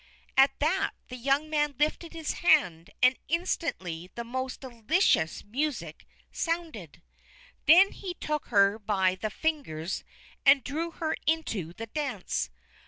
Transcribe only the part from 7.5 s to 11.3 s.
Then he took her by the fingers and drew her